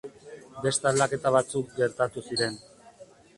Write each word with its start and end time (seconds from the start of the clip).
Beste 0.65 0.89
aldaketa 0.91 1.33
batzuk 1.35 1.77
gertatu 1.83 2.25
ziren. 2.31 2.59